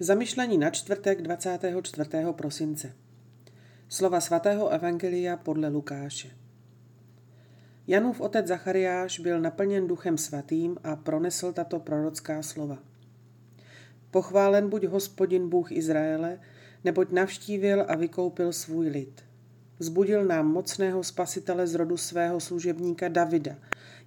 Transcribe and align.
Zamyšlení 0.00 0.58
na 0.58 0.70
čtvrtek 0.70 1.22
24. 1.22 2.10
prosince. 2.32 2.92
Slova 3.88 4.20
svatého 4.20 4.68
Evangelia 4.68 5.36
podle 5.36 5.68
Lukáše. 5.68 6.30
Janův 7.86 8.20
otec 8.20 8.46
Zachariáš 8.46 9.20
byl 9.20 9.40
naplněn 9.40 9.86
duchem 9.86 10.18
svatým 10.18 10.76
a 10.84 10.96
pronesl 10.96 11.52
tato 11.52 11.80
prorocká 11.80 12.42
slova. 12.42 12.78
Pochválen 14.10 14.68
buď 14.68 14.84
hospodin 14.84 15.48
Bůh 15.48 15.72
Izraele, 15.72 16.40
neboť 16.84 17.12
navštívil 17.12 17.84
a 17.88 17.96
vykoupil 17.96 18.52
svůj 18.52 18.88
lid. 18.88 19.24
Zbudil 19.78 20.24
nám 20.24 20.52
mocného 20.52 21.04
spasitele 21.04 21.66
z 21.66 21.74
rodu 21.74 21.96
svého 21.96 22.40
služebníka 22.40 23.08
Davida, 23.08 23.56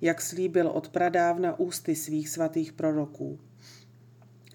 jak 0.00 0.20
slíbil 0.20 0.68
od 0.68 0.88
pradávna 0.88 1.58
ústy 1.58 1.96
svých 1.96 2.28
svatých 2.28 2.72
proroků 2.72 3.38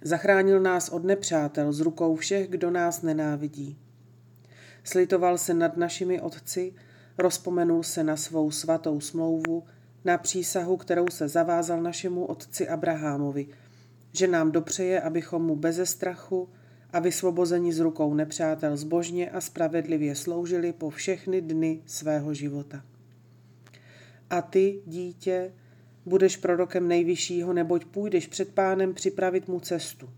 Zachránil 0.07 0.59
nás 0.59 0.89
od 0.89 1.03
nepřátel 1.03 1.73
z 1.73 1.79
rukou 1.79 2.15
všech, 2.15 2.47
kdo 2.47 2.71
nás 2.71 3.01
nenávidí. 3.01 3.77
Slitoval 4.83 5.37
se 5.37 5.53
nad 5.53 5.77
našimi 5.77 6.21
otci, 6.21 6.73
rozpomenul 7.17 7.83
se 7.83 8.03
na 8.03 8.17
svou 8.17 8.51
svatou 8.51 8.99
smlouvu, 8.99 9.63
na 10.03 10.17
přísahu, 10.17 10.77
kterou 10.77 11.07
se 11.09 11.27
zavázal 11.27 11.81
našemu 11.81 12.25
otci 12.25 12.69
Abrahamovi, 12.69 13.47
že 14.11 14.27
nám 14.27 14.51
dopřeje, 14.51 15.01
abychom 15.01 15.45
mu 15.45 15.55
beze 15.55 15.85
strachu 15.85 16.49
a 16.93 16.99
vysvobození 16.99 17.73
z 17.73 17.79
rukou 17.79 18.13
nepřátel 18.13 18.77
zbožně 18.77 19.29
a 19.29 19.41
spravedlivě 19.41 20.15
sloužili 20.15 20.73
po 20.73 20.89
všechny 20.89 21.41
dny 21.41 21.81
svého 21.85 22.33
života. 22.33 22.85
A 24.29 24.41
ty, 24.41 24.81
dítě, 24.85 25.53
Budeš 26.05 26.37
prorokem 26.37 26.87
nejvyššího, 26.87 27.53
neboť 27.53 27.85
půjdeš 27.85 28.27
před 28.27 28.53
pánem 28.53 28.93
připravit 28.93 29.47
mu 29.47 29.59
cestu. 29.59 30.09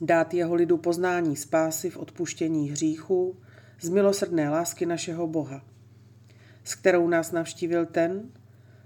Dát 0.00 0.34
jeho 0.34 0.54
lidu 0.54 0.76
poznání 0.76 1.36
spásy 1.36 1.90
v 1.90 1.96
odpuštění 1.96 2.70
hříchů, 2.70 3.36
z 3.80 3.88
milosrdné 3.88 4.50
lásky 4.50 4.86
našeho 4.86 5.26
Boha, 5.26 5.64
s 6.64 6.74
kterou 6.74 7.08
nás 7.08 7.32
navštívil 7.32 7.86
ten, 7.86 8.30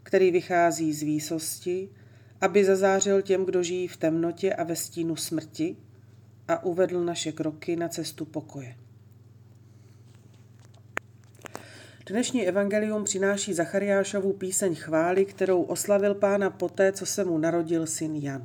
který 0.03 0.31
vychází 0.31 0.93
z 0.93 1.03
výsosti, 1.03 1.89
aby 2.41 2.65
zazářil 2.65 3.23
těm, 3.23 3.45
kdo 3.45 3.63
žijí 3.63 3.89
v 3.89 3.97
temnotě 3.97 4.55
a 4.55 4.65
ve 4.65 4.77
stínu 4.77 5.17
smrti 5.17 5.77
a 6.49 6.63
uvedl 6.63 7.05
naše 7.05 7.33
kroky 7.33 7.77
na 7.77 7.89
cestu 7.89 8.25
pokoje. 8.25 8.77
Dnešní 12.11 12.49
evangelium 12.49 13.05
přináší 13.05 13.55
Zachariášovu 13.55 14.33
píseň 14.33 14.75
chvály, 14.75 15.25
kterou 15.25 15.63
oslavil 15.63 16.15
pána 16.15 16.51
poté, 16.51 16.93
co 16.93 17.07
se 17.07 17.25
mu 17.25 17.39
narodil 17.39 17.87
syn 17.87 18.17
Jan. 18.17 18.45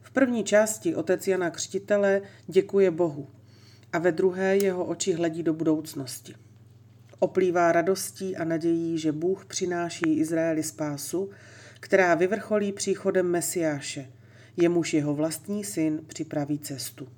V 0.00 0.10
první 0.10 0.44
části 0.44 0.94
otec 0.94 1.28
Jana 1.28 1.50
Křtitele 1.50 2.22
děkuje 2.46 2.90
Bohu 2.90 3.28
a 3.92 3.98
ve 3.98 4.12
druhé 4.12 4.56
jeho 4.56 4.84
oči 4.84 5.12
hledí 5.12 5.42
do 5.42 5.54
budoucnosti. 5.54 6.34
Oplývá 7.18 7.72
radostí 7.72 8.36
a 8.36 8.44
nadějí, 8.44 8.98
že 8.98 9.12
Bůh 9.12 9.44
přináší 9.44 10.16
Izraeli 10.18 10.62
spásu, 10.62 11.30
která 11.80 12.14
vyvrcholí 12.14 12.72
příchodem 12.72 13.26
Mesiáše, 13.26 14.12
jemuž 14.56 14.94
jeho 14.94 15.14
vlastní 15.14 15.64
syn 15.64 16.00
připraví 16.06 16.58
cestu. 16.58 17.08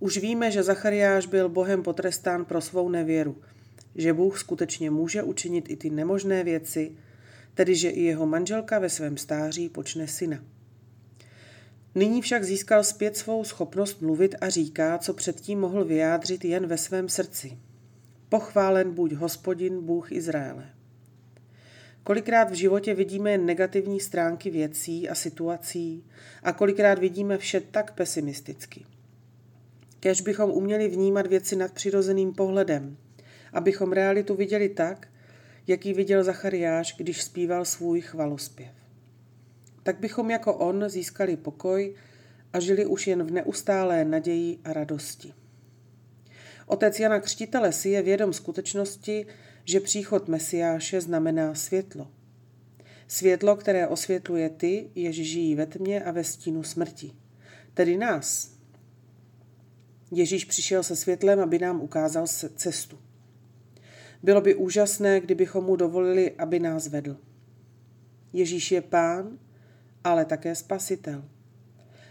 Už 0.00 0.18
víme, 0.18 0.50
že 0.50 0.62
Zachariáš 0.62 1.26
byl 1.26 1.48
Bohem 1.48 1.82
potrestán 1.82 2.44
pro 2.44 2.60
svou 2.60 2.88
nevěru– 2.88 3.36
že 3.94 4.12
Bůh 4.12 4.38
skutečně 4.38 4.90
může 4.90 5.22
učinit 5.22 5.70
i 5.70 5.76
ty 5.76 5.90
nemožné 5.90 6.44
věci, 6.44 6.92
tedy 7.54 7.74
že 7.74 7.90
i 7.90 8.02
jeho 8.02 8.26
manželka 8.26 8.78
ve 8.78 8.88
svém 8.88 9.16
stáří 9.16 9.68
počne 9.68 10.08
syna. 10.08 10.44
Nyní 11.94 12.22
však 12.22 12.44
získal 12.44 12.84
zpět 12.84 13.16
svou 13.16 13.44
schopnost 13.44 14.02
mluvit 14.02 14.34
a 14.40 14.48
říká, 14.48 14.98
co 14.98 15.14
předtím 15.14 15.60
mohl 15.60 15.84
vyjádřit 15.84 16.44
jen 16.44 16.66
ve 16.66 16.78
svém 16.78 17.08
srdci. 17.08 17.58
Pochválen 18.28 18.94
buď 18.94 19.12
hospodin 19.12 19.80
Bůh 19.80 20.12
Izraele. 20.12 20.70
Kolikrát 22.04 22.50
v 22.50 22.54
životě 22.54 22.94
vidíme 22.94 23.38
negativní 23.38 24.00
stránky 24.00 24.50
věcí 24.50 25.08
a 25.08 25.14
situací 25.14 26.04
a 26.42 26.52
kolikrát 26.52 26.98
vidíme 26.98 27.38
vše 27.38 27.60
tak 27.60 27.94
pesimisticky. 27.94 28.84
Kež 30.00 30.20
bychom 30.20 30.50
uměli 30.50 30.88
vnímat 30.88 31.26
věci 31.26 31.56
nad 31.56 31.72
přirozeným 31.72 32.32
pohledem, 32.32 32.96
abychom 33.52 33.92
realitu 33.92 34.34
viděli 34.34 34.68
tak, 34.68 35.08
jak 35.66 35.86
ji 35.86 35.94
viděl 35.94 36.24
Zachariáš, 36.24 36.94
když 36.96 37.22
zpíval 37.22 37.64
svůj 37.64 38.00
chvalospěv. 38.00 38.70
Tak 39.82 40.00
bychom 40.00 40.30
jako 40.30 40.54
on 40.54 40.84
získali 40.88 41.36
pokoj 41.36 41.94
a 42.52 42.60
žili 42.60 42.86
už 42.86 43.06
jen 43.06 43.22
v 43.22 43.30
neustálé 43.30 44.04
naději 44.04 44.58
a 44.64 44.72
radosti. 44.72 45.34
Otec 46.66 47.00
Jana 47.00 47.20
Křtitele 47.20 47.72
si 47.72 47.88
je 47.88 48.02
vědom 48.02 48.32
skutečnosti, 48.32 49.26
že 49.64 49.80
příchod 49.80 50.28
Mesiáše 50.28 51.00
znamená 51.00 51.54
světlo. 51.54 52.10
Světlo, 53.08 53.56
které 53.56 53.88
osvětluje 53.88 54.48
ty, 54.48 54.90
jež 54.94 55.16
žijí 55.16 55.54
ve 55.54 55.66
tmě 55.66 56.04
a 56.04 56.10
ve 56.10 56.24
stínu 56.24 56.62
smrti. 56.62 57.12
Tedy 57.74 57.96
nás. 57.96 58.52
Ježíš 60.10 60.44
přišel 60.44 60.82
se 60.82 60.96
světlem, 60.96 61.40
aby 61.40 61.58
nám 61.58 61.80
ukázal 61.80 62.26
cestu. 62.56 62.98
Bylo 64.22 64.40
by 64.40 64.54
úžasné, 64.54 65.20
kdybychom 65.20 65.64
mu 65.64 65.76
dovolili, 65.76 66.30
aby 66.30 66.58
nás 66.58 66.88
vedl. 66.88 67.16
Ježíš 68.32 68.72
je 68.72 68.80
pán, 68.80 69.38
ale 70.04 70.24
také 70.24 70.54
spasitel. 70.54 71.24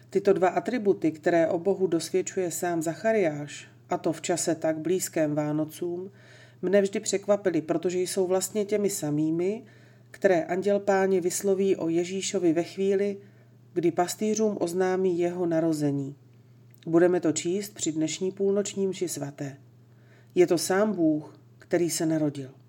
Tyto 0.09 0.33
dva 0.33 0.47
atributy, 0.47 1.11
které 1.11 1.47
o 1.47 1.59
Bohu 1.59 1.87
dosvědčuje 1.87 2.51
sám 2.51 2.81
Zachariáš, 2.81 3.67
a 3.89 3.97
to 3.97 4.13
v 4.13 4.21
čase 4.21 4.55
tak 4.55 4.79
blízkém 4.79 5.35
Vánocům, 5.35 6.11
mne 6.61 6.81
vždy 6.81 6.99
překvapily, 6.99 7.61
protože 7.61 7.99
jsou 7.99 8.27
vlastně 8.27 8.65
těmi 8.65 8.89
samými, 8.89 9.63
které 10.11 10.43
anděl 10.43 10.79
páně 10.79 11.21
vysloví 11.21 11.75
o 11.75 11.89
Ježíšovi 11.89 12.53
ve 12.53 12.63
chvíli, 12.63 13.17
kdy 13.73 13.91
pastýřům 13.91 14.57
oznámí 14.59 15.19
jeho 15.19 15.45
narození. 15.45 16.15
Budeme 16.87 17.19
to 17.19 17.31
číst 17.31 17.73
při 17.73 17.91
dnešní 17.91 18.31
půlnočním 18.31 18.93
či 18.93 19.07
svaté. 19.07 19.57
Je 20.35 20.47
to 20.47 20.57
sám 20.57 20.95
Bůh, 20.95 21.40
který 21.61 21.89
se 21.89 22.05
narodil. 22.05 22.60